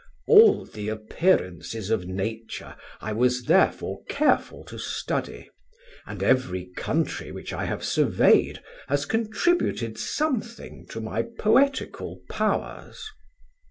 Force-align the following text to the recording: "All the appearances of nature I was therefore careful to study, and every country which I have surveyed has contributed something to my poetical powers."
"All 0.27 0.65
the 0.65 0.89
appearances 0.89 1.91
of 1.91 2.07
nature 2.07 2.75
I 3.01 3.13
was 3.13 3.43
therefore 3.43 4.01
careful 4.09 4.63
to 4.63 4.79
study, 4.79 5.47
and 6.07 6.23
every 6.23 6.71
country 6.75 7.31
which 7.31 7.53
I 7.53 7.65
have 7.65 7.85
surveyed 7.85 8.63
has 8.87 9.05
contributed 9.05 9.99
something 9.99 10.87
to 10.89 11.01
my 11.01 11.21
poetical 11.21 12.23
powers." 12.31 13.11